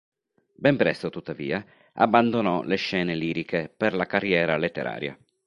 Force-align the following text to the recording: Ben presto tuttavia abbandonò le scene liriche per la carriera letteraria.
Ben 0.55 0.77
presto 0.77 1.11
tuttavia 1.11 1.63
abbandonò 1.93 2.63
le 2.63 2.75
scene 2.75 3.13
liriche 3.13 3.69
per 3.69 3.93
la 3.93 4.07
carriera 4.07 4.57
letteraria. 4.57 5.15